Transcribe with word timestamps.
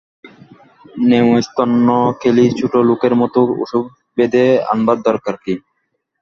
নেমস্তন্ন 1.05 1.87
খেলিছোটলোকের 2.21 3.13
মতো 3.21 3.39
ওসব 3.63 3.83
বেঁধে 4.17 4.43
আনবার 4.71 4.97
দরকাব 5.07 5.35
কি! 5.43 5.53